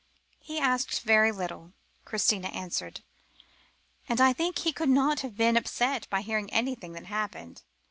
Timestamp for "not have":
4.89-5.37